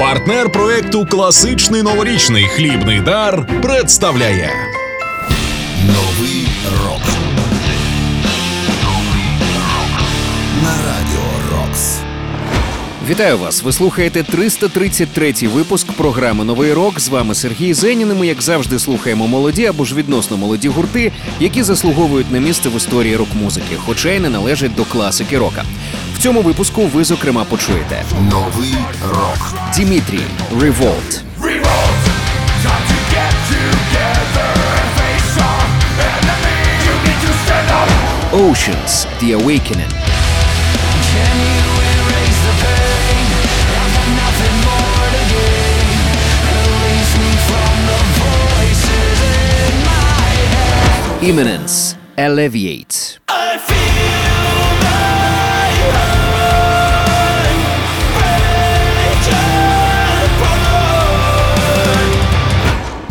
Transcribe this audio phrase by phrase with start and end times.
[0.00, 4.50] Партнер проекту Класичний новорічний хлібний дар представляє
[5.86, 6.48] Новий
[6.84, 7.00] рок.
[10.62, 11.98] На радіо Рокс.
[13.08, 13.62] Вітаю вас!
[13.62, 17.00] Ви слухаєте 333-й випуск програми Новий рок.
[17.00, 18.10] З вами Сергій Зенін.
[18.10, 22.68] і Ми, як завжди, слухаємо молоді або ж відносно молоді гурти, які заслуговують на місце
[22.68, 25.64] в історії рок-музики, хоча й не належать до класики рока.
[26.20, 28.74] В цьому випуску ви, зокрема, почуєте Новий
[29.08, 29.54] рок.
[29.74, 30.20] Дімітрій
[30.58, 31.20] Revolt,
[38.32, 39.92] Oceans The Awakening,
[51.22, 53.20] Imminence Alleviate.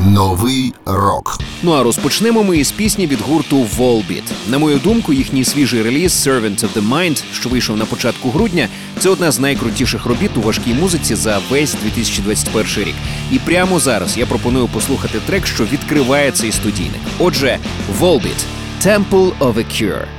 [0.09, 1.37] Новий рок.
[1.63, 4.23] Ну а розпочнемо ми із пісні від гурту Volbeat.
[4.47, 8.67] На мою думку, їхній свіжий реліз Servant of the Mind, що вийшов на початку грудня,
[8.99, 12.95] це одна з найкрутіших робіт у важкій музиці за весь 2021 рік.
[13.31, 17.01] І прямо зараз я пропоную послухати трек, що відкриває цей студійник.
[17.19, 17.57] Отже,
[17.99, 18.43] Volbeat–
[18.85, 20.18] Temple of a Cure.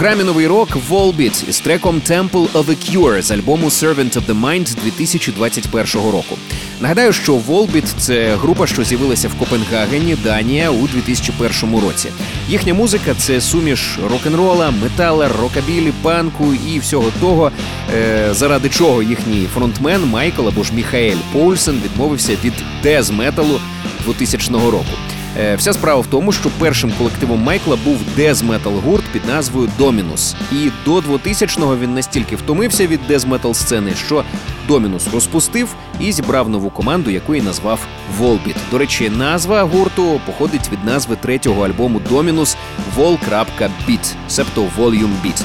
[0.00, 4.40] Програмі новий рок Volbeat із треком Temple of a Cure з альбому Servant of the
[4.40, 6.38] Mind 2021 року.
[6.80, 12.08] Нагадаю, що Volbeat– це група, що з'явилася в Копенгагені, Данія у 2001 році.
[12.48, 17.52] Їхня музика це суміш рок-н-рола, метала, рокабілі, панку і всього того,
[17.94, 23.60] е, заради чого їхній фронтмен Майкл або ж Міхаель Поульсен відмовився від дез-металу
[24.04, 25.09] 2000 року.
[25.38, 30.34] Е, Вся справа в тому, що першим колективом Майкла був дез-метал гурт під назвою Домінус.
[30.52, 34.24] І до 2000-го він настільки втомився від дез-метал сцени, що
[34.68, 37.80] Домінус розпустив і зібрав нову команду, яку і назвав
[38.20, 38.56] Volbeat.
[38.70, 42.56] До речі, назва гурту походить від назви третього альбому Домінус
[42.98, 45.42] Vol.Beat, себто Volume Beat.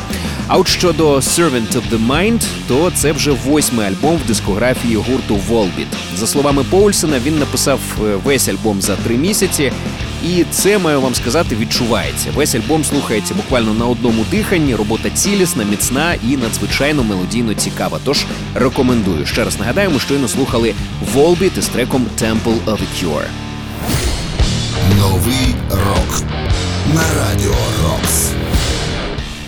[0.47, 5.39] А от щодо Servant of the Mind, то це вже восьмий альбом в дискографії гурту
[5.49, 5.87] Volbeat.
[6.15, 9.71] За словами Поульсена, він написав е, весь альбом за три місяці.
[10.23, 12.29] І це маю вам сказати, відчувається.
[12.35, 14.75] Весь альбом слухається буквально на одному диханні.
[14.75, 17.99] Робота цілісна, міцна і надзвичайно мелодійно цікава.
[18.03, 18.25] Тож
[18.55, 19.25] рекомендую.
[19.25, 20.73] Ще раз нагадаю, ми щойно слухали
[21.15, 23.25] Volbeat із треком Temple of a Cure.
[24.99, 26.23] Новий рок
[26.93, 28.31] на радіо Рокс.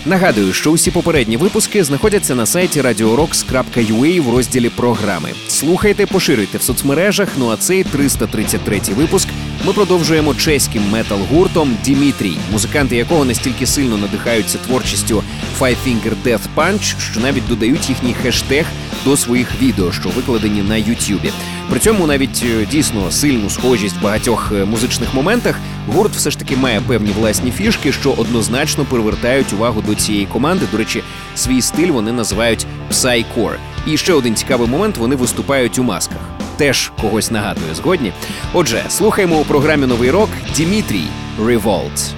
[0.07, 5.29] Нагадую, що усі попередні випуски знаходяться на сайті radiorocks.ua в розділі програми.
[5.47, 7.29] Слухайте, поширюйте в соцмережах.
[7.37, 9.27] Ну а цей 333 випуск
[9.65, 15.23] ми продовжуємо чеським метал-гуртом Дімітрій, музиканти якого настільки сильно надихаються творчістю
[15.59, 18.65] Five Finger Death Punch, що навіть додають їхній хештег
[19.05, 21.31] до своїх відео, що викладені на Ютубі.
[21.69, 26.39] При цьому навіть е, дійсно сильну схожість в багатьох е, музичних моментах гурт все ж
[26.39, 30.65] таки має певні власні фішки, що однозначно привертають увагу до цієї команди.
[30.71, 31.03] До речі,
[31.35, 33.55] свій стиль вони називають Psycore.
[33.87, 36.36] І ще один цікавий момент: вони виступають у масках.
[36.57, 38.11] Теж когось нагадує згодні.
[38.53, 41.07] Отже, слухаємо у програмі Новий рок Дімітрій
[41.39, 42.16] Revolt.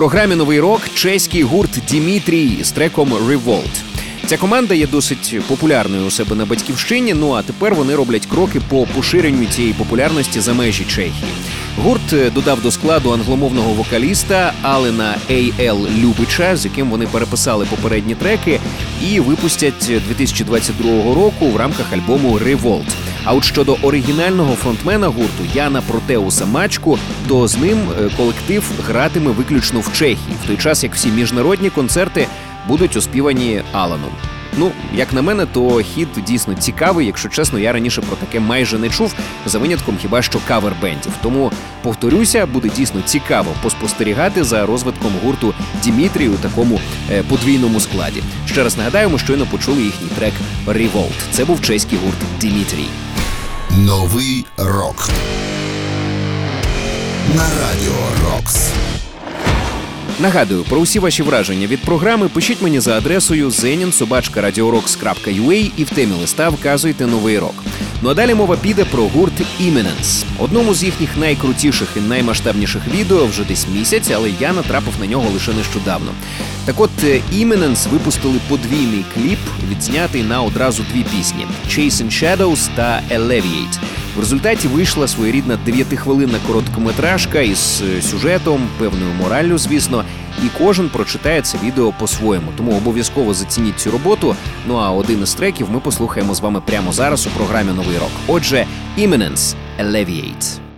[0.00, 3.80] Програмі новий рок чеський гурт Дімітрій з треком Revolt.
[4.26, 7.14] Ця команда є досить популярною у себе на батьківщині.
[7.14, 11.32] Ну а тепер вони роблять кроки по поширенню цієї популярності за межі Чехії.
[11.78, 15.86] Гурт е, додав до складу англомовного вокаліста Алена Ей.Л.
[15.98, 18.60] Любича, з яким вони переписали попередні треки,
[19.10, 22.88] і випустять 2022 року в рамках альбому Revolt.
[23.30, 29.30] А от щодо оригінального фронтмена гурту Яна Протеуса Мачку, то з ним е, колектив гратиме
[29.30, 32.26] виключно в Чехії, в той час як всі міжнародні концерти
[32.68, 34.10] будуть оспівані Аланом.
[34.58, 37.06] Ну, як на мене, то хід дійсно цікавий.
[37.06, 39.14] Якщо чесно, я раніше про таке майже не чув,
[39.46, 41.12] за винятком хіба що кавер-бендів.
[41.22, 48.22] Тому повторюся, буде дійсно цікаво поспостерігати за розвитком гурту Дімітрій у такому е, подвійному складі.
[48.46, 50.32] Ще раз нагадаю, ми щойно почули їхній трек
[50.66, 51.20] Revolt.
[51.30, 52.88] Це був чеський гурт Дімітрій.
[53.78, 55.08] Новий рок.
[57.36, 57.92] На радіо
[58.24, 58.70] Рокс.
[60.20, 66.12] Нагадую, про усі ваші враження від програми пишіть мені за адресою zeninsobachka.radiorocks.ua і в темі
[66.20, 67.54] листа вказуйте новий рок.
[68.02, 70.24] Ну а далі мова піде про гурт Imminence.
[70.38, 75.30] Одному з їхніх найкрутіших і наймасштабніших відео вже десь місяць, але я натрапив на нього
[75.34, 76.10] лише нещодавно.
[76.64, 79.38] Так от е, Imminence випустили подвійний кліп,
[79.70, 83.78] відзнятий на одразу дві пісні: Chasing Shadows та Alleviate.
[84.16, 90.04] В результаті вийшла своєрідна дев'ятихвилинна короткометражка із е, сюжетом, певною мораллю, звісно,
[90.44, 92.52] і кожен прочитає це відео по-своєму.
[92.56, 94.36] Тому обов'язково зацініть цю роботу.
[94.66, 98.10] Ну а один із треків ми послухаємо з вами прямо зараз у програмі Новий рок.
[98.26, 98.66] Отже,
[98.98, 100.69] Imminence– Alleviate.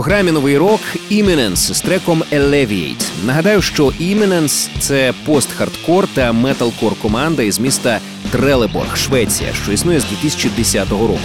[0.00, 3.04] Програмі новий рок Imminence з треком Alleviate.
[3.24, 8.00] Нагадаю, що Imminence– це пост-хардкор та металкор команда із міста
[8.30, 11.18] Трелеборг, Швеція, що існує з 2010 року.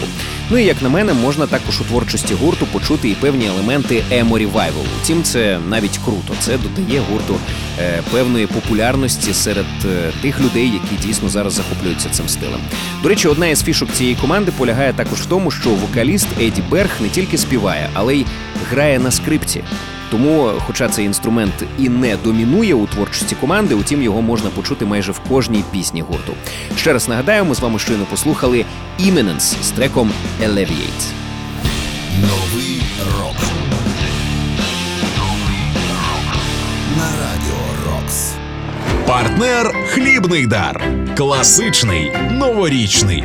[0.50, 4.38] Ну і як на мене, можна також у творчості гурту почути і певні елементи емо
[4.38, 4.86] ревайвалу.
[5.02, 6.34] Втім, це навіть круто.
[6.40, 7.38] Це додає гурту
[7.80, 12.60] е, певної популярності серед е, тих людей, які дійсно зараз захоплюються цим стилем.
[13.04, 16.90] До речі, одна із фішок цієї команди полягає також в тому, що вокаліст Еді Берг
[17.00, 18.26] не тільки співає, але й
[18.70, 19.64] грає на скрипці.
[20.12, 25.12] Тому, хоча цей інструмент і не домінує у творчості команди, утім його можна почути майже
[25.12, 26.34] в кожній пісні гурту.
[26.78, 28.66] Ще раз нагадаю, ми з вами щойно послухали
[29.00, 30.12] Imminence з треком
[30.44, 31.06] Alleviate.
[32.22, 32.82] Новий
[33.20, 33.36] рок.
[36.98, 38.34] На радіо Рокс.
[39.08, 40.84] Партнер Хлібний дар.
[41.18, 43.24] Класичний новорічний.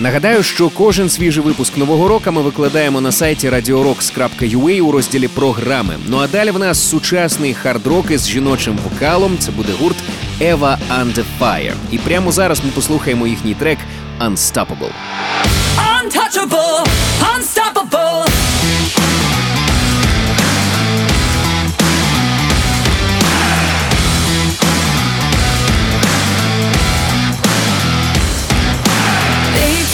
[0.00, 5.94] Нагадаю, що кожен свіжий випуск нового року ми викладаємо на сайті radioroks.ua у розділі програми.
[6.06, 9.38] Ну а далі в нас сучасний хард-рок із жіночим вокалом.
[9.38, 9.96] Це буде гурт
[10.40, 11.74] Eva Under Fire.
[11.90, 13.78] І прямо зараз ми послухаємо їхній трек
[14.20, 14.92] Unstoppable.
[15.76, 16.86] Untouchable,
[17.36, 18.37] unstoppable.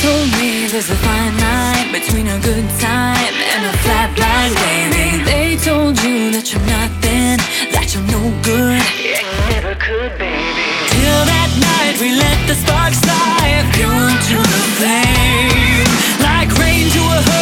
[0.04, 5.24] Told me there's a fine line between a good time and a flat line, baby.
[5.24, 7.40] They told you that you're nothing,
[7.72, 8.84] that you're no good.
[9.00, 10.68] Yeah, you never could, baby.
[10.92, 15.88] Till that night we let the sparks fly, fuel to the flame.
[16.20, 17.33] Like rain to a hurricane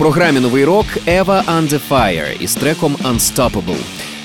[0.00, 3.76] програмі новий рок Eva Under Fire із треком Unstoppable.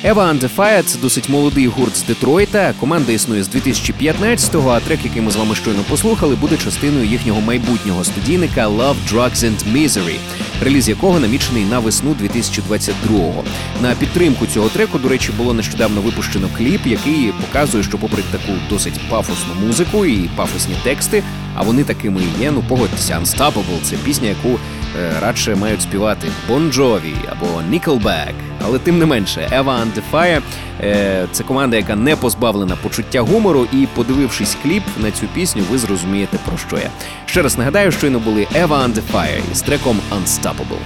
[0.06, 2.74] Eva Under Fire– це досить молодий гурт з Детройта.
[2.80, 7.42] Команда існує з 2015-го, а трек, який ми з вами щойно послухали, буде частиною їхнього
[7.42, 10.16] майбутнього студійника Love, Drugs and Misery,
[10.62, 13.44] реліз якого намічений на весну 2022-го.
[13.82, 18.52] На підтримку цього треку, до речі, було нещодавно випущено кліп, який показує, що попри таку
[18.70, 21.24] досить пафосну музику і пафосні тексти,
[21.56, 22.52] а вони такими і є.
[22.52, 28.34] Ну погодьтеся, Unstoppable– це пісня, яку е, радше мають співати Bon Jovi або Nickelback.
[28.66, 30.42] Але тим не менше, Eva Under Fire
[30.82, 35.78] е, це команда, яка не позбавлена почуття гумору, і подивившись кліп на цю пісню, ви
[35.78, 36.90] зрозумієте про що я.
[37.26, 40.80] Ще раз нагадаю, щойно були Eva Under Fire із треком Unstoppable.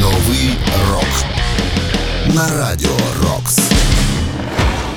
[0.00, 0.50] Новий
[0.90, 1.24] рок
[2.34, 3.71] на радіо Рокс.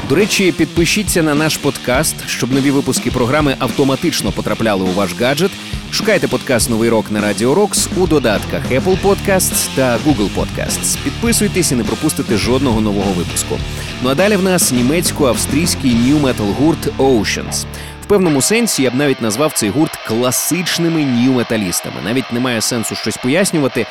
[0.09, 5.51] До речі, підпишіться на наш подкаст, щоб нові випуски програми автоматично потрапляли у ваш гаджет.
[5.91, 10.97] Шукайте подкаст Новий рок на Радіо Рокс у додатках Apple Podcasts та Google Podcasts.
[11.03, 13.59] Підписуйтесь і не пропустите жодного нового випуску.
[14.03, 17.65] Ну а далі в нас німецько-австрійський нью метал гурт Oceans.
[18.03, 21.95] В певному сенсі я б навіть назвав цей гурт класичними нью-металістами.
[22.03, 23.85] Навіть немає сенсу щось пояснювати.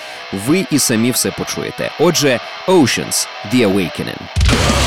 [0.46, 1.90] Ви і самі все почуєте.
[2.00, 4.83] Отже, Oceans– The Awakening.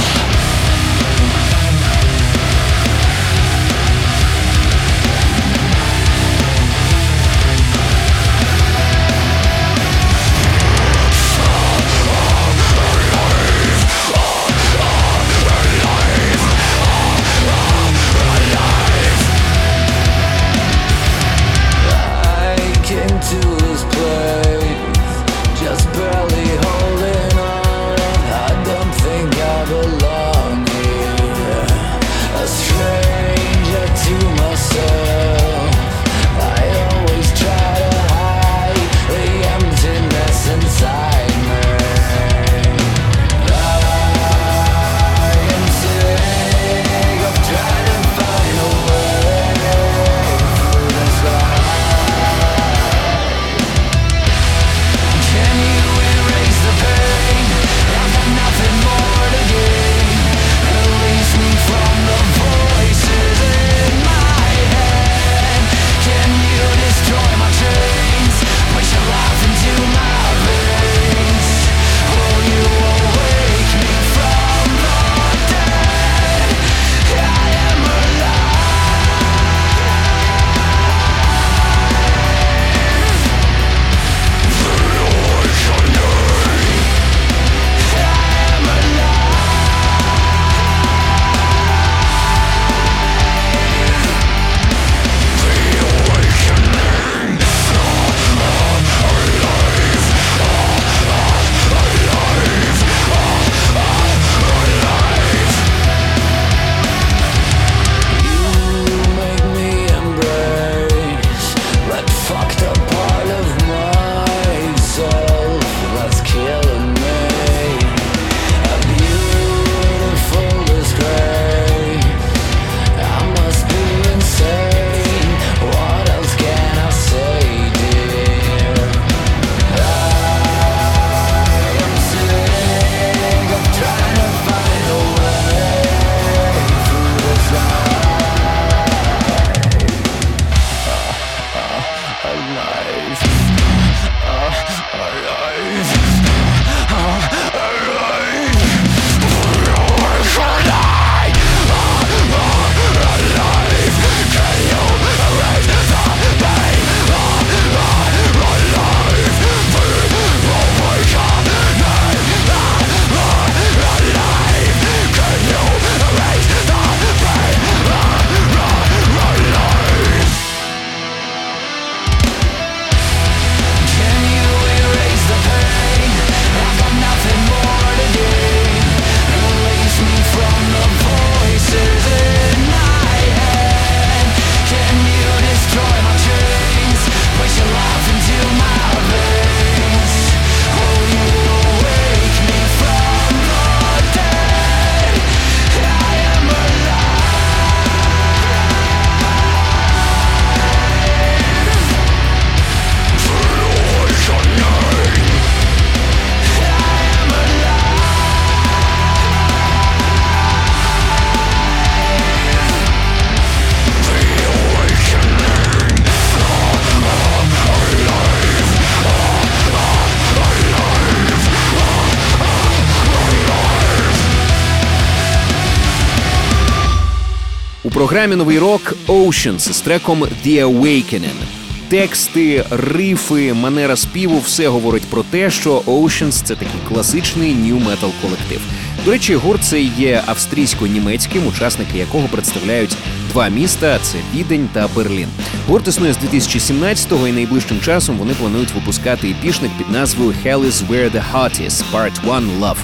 [228.08, 231.42] Програмі новий рок Oceans з треком The Awakening.
[231.90, 238.12] Тексти, рифи, манера співу все говорить про те, що Oceans– це такий класичний нью метал
[238.22, 238.62] колектив.
[239.06, 242.98] До речі, гурт цей є австрійсько-німецьким, учасники якого представляють
[243.32, 245.28] два міста: це Відень та Берлін.
[245.68, 250.88] Гурт існує з 2017-го і найближчим часом вони планують випускати епішник під назвою Hell is
[250.88, 252.78] where the heart is, Part 1 Love.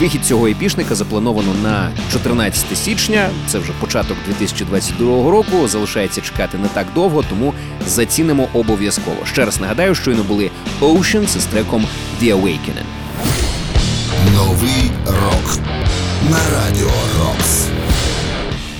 [0.00, 3.28] Вихід цього епішника заплановано на 14 січня.
[3.46, 5.68] Це вже початок 2022 року.
[5.68, 7.54] Залишається чекати не так довго, тому
[7.86, 9.16] зацінимо обов'язково.
[9.26, 11.86] Ще раз нагадаю, щойно були Oceans із треком
[12.22, 12.86] The Awakening.
[14.34, 15.58] Новий рок
[16.30, 17.66] на радіо Рокс.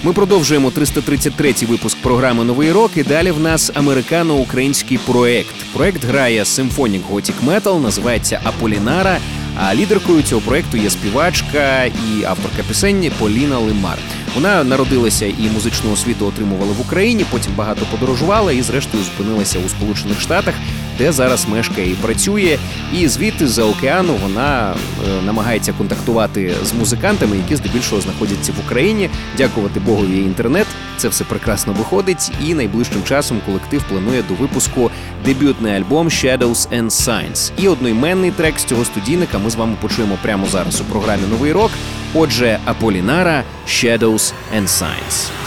[0.02, 2.90] Ми продовжуємо 333-й випуск програми Новий рок.
[2.96, 5.54] І далі в нас американо-український проект.
[5.72, 9.18] Проект грає Symphonic Gothic Metal, називається Аполінара.
[9.56, 13.98] А лідеркою цього проекту є співачка і авторка пісень Поліна Лимар.
[14.36, 19.68] Вона народилася і музичну освіту отримувала в Україні, потім багато подорожувала і, зрештою, зупинилася у
[19.68, 20.54] Сполучених Штатах,
[20.98, 22.58] де зараз мешкає і працює.
[22.94, 29.10] І звідти з-за океану вона е, намагається контактувати з музикантами, які здебільшого знаходяться в Україні.
[29.36, 30.66] Дякувати Богові інтернет.
[30.96, 32.30] Це все прекрасно виходить.
[32.46, 34.90] І найближчим часом колектив планує до випуску
[35.24, 37.52] дебютний альбом Shadows and Signs.
[37.58, 41.52] І одноіменний трек з цього студійника ми з вами почуємо прямо зараз у програмі Новий
[41.52, 41.70] рок.
[42.15, 45.44] Отже, Аполінара Shadows and Signs.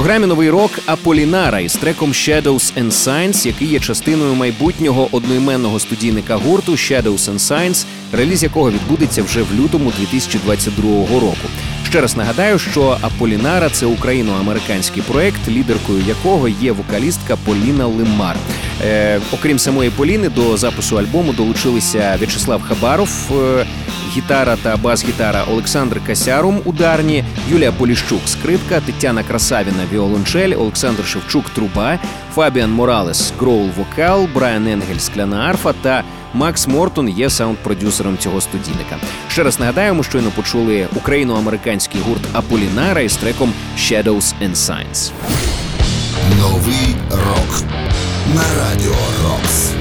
[0.00, 6.36] Програмі новий рок Аполінара із треком Shadows and Signs, який є частиною майбутнього одноіменного студійника
[6.36, 11.48] гурту Shadows and Signs, реліз якого відбудеться вже в лютому 2022 року.
[11.88, 18.36] Ще раз нагадаю, що Аполінара це україно-американський проект, лідеркою якого є вокалістка Поліна Лимар.
[18.82, 23.66] Е, окрім самої Поліни, до запису альбому долучилися В'ячеслав Хабаров, е,
[24.08, 31.98] гітара та бас-гітара Олександр Касярум ударні, Юлія Поліщук скрипка, Тетяна Красавіна віолончель, Олександр Шевчук труба,
[32.34, 38.96] Фабіан Моралес гроул вокал, Брайан Енгель скляна арфа та Макс Мортон є саунд-продюсером цього студійника.
[39.28, 45.10] Ще раз нагадаємо, щойно почули україно-американський гурт Аполінара із треком Shadows and Signs.
[46.38, 47.62] Новий рок
[48.34, 49.72] на радіо Рокс.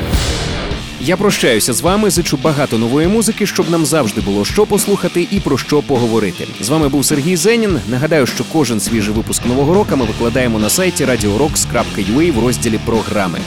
[1.02, 2.10] Я прощаюся з вами.
[2.10, 6.48] Зичу багато нової музики, щоб нам завжди було що послухати і про що поговорити.
[6.62, 7.80] З вами був Сергій Зенін.
[7.90, 13.40] Нагадаю, що кожен свіжий випуск нового року ми викладаємо на сайті radioroks.ua в розділі програми.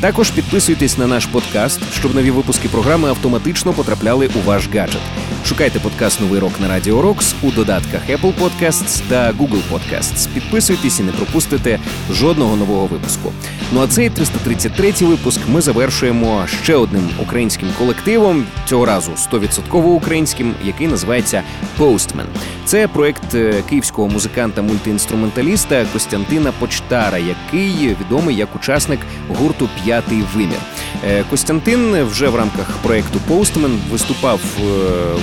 [0.00, 5.00] Також підписуйтесь на наш подкаст, щоб нові випуски програми автоматично потрапляли у ваш гаджет.
[5.46, 10.28] Шукайте подкаст Новий рок на Радіо Рокс у додатках Apple Podcasts та Google Podcasts.
[10.34, 11.78] Підписуйтесь і не пропустите
[12.10, 13.32] жодного нового випуску.
[13.72, 20.54] Ну а цей 333-й випуск ми завершуємо ще одним українським колективом, цього разу 100% українським,
[20.64, 21.42] який називається
[21.78, 22.26] Postman.
[22.64, 30.58] Це проект е, київського музиканта-мультиінструменталіста Костянтина Почтара, який відомий як учасник гурту П'ятий вимір.
[31.04, 34.62] Е, Костянтин вже в рамках проекту Postman виступав е,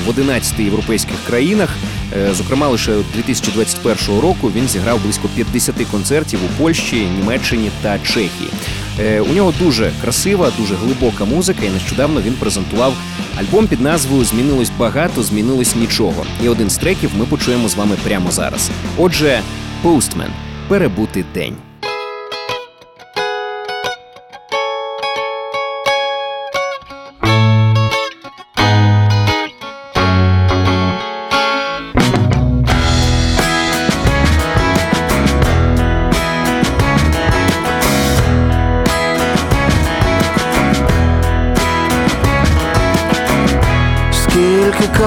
[0.06, 1.70] в 11 європейських країнах.
[2.18, 8.50] Е, Зокрема, лише 2021 року він зіграв близько 50 концертів у Польщі, Німеччині та Чехії.
[9.30, 12.94] У нього дуже красива, дуже глибока музика, і нещодавно він презентував
[13.40, 16.26] альбом під назвою Змінилось багато, змінилось нічого.
[16.44, 18.70] І один з треків ми почуємо з вами прямо зараз.
[18.98, 19.42] Отже,
[19.84, 20.30] Postman–
[20.68, 21.56] перебути день.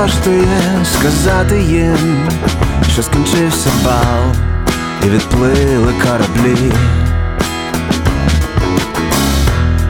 [0.02, 2.28] Коштує сказати їм,
[2.92, 4.34] що скінчився бал
[5.06, 6.72] і відплили кораблі?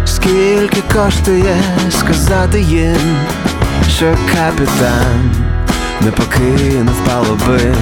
[0.05, 3.17] Скільки коштує сказати їм,
[3.97, 5.35] що капітан
[6.01, 7.75] не покинув палуби?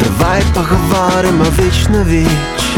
[0.00, 2.69] Давай поговоримо віч на віч.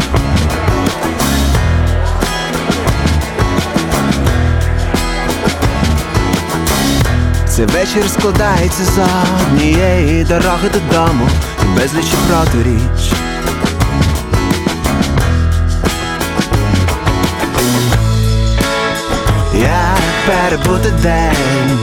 [7.55, 8.99] Цей вечір складається з
[9.47, 11.29] однієї дороги додому
[11.63, 13.13] і безлічі протиріч.
[19.55, 21.79] Як перебути день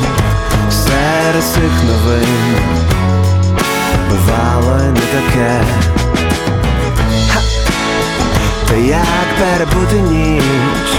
[0.71, 2.57] серед цих новин
[4.11, 5.63] бувало не таке.
[8.69, 10.91] Та як перебути ніч,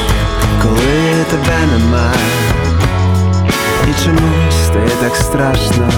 [0.62, 2.71] коли тебе немає?
[3.92, 5.89] І чомусь стає так страшно.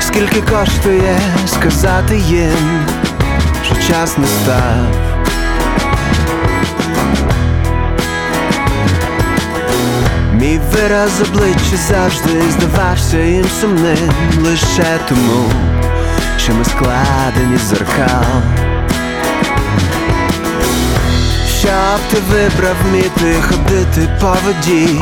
[0.00, 2.86] Скільки коштує сказати їм,
[3.64, 5.11] що час не став
[10.42, 14.10] Мій вираз обличчя завжди здавався їм сумним
[14.44, 15.50] лише тому,
[16.38, 18.42] що ми складені зеркал.
[21.58, 25.00] Щоб ти вибрав вміти ходити по воді,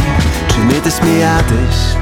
[0.54, 1.96] чи вміти сміятись.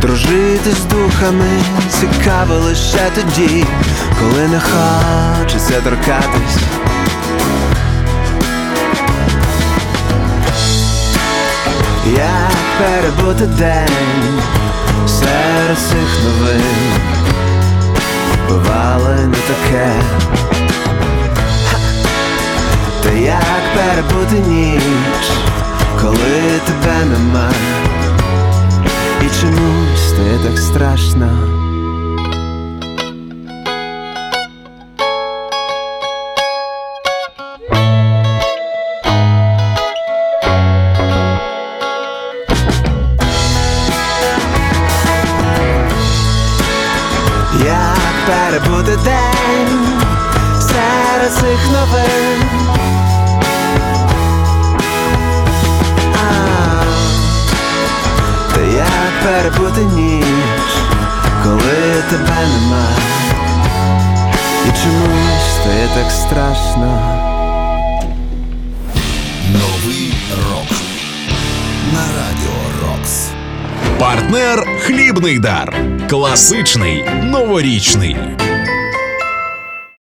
[0.00, 1.62] Дружити з духами
[2.00, 3.64] цікаво лише тоді,
[4.20, 6.81] коли не хочеться торкатись.
[12.82, 14.40] Перебути день.
[15.06, 16.62] Серед цих новин
[18.48, 19.92] Бувало не таке!
[23.02, 25.30] Та як перебути ніч,
[26.00, 27.50] коли тебе нема?
[29.20, 31.61] І чомусь стає так страшно
[75.22, 75.76] Хлібний дар.
[76.08, 78.16] Класичний новорічний.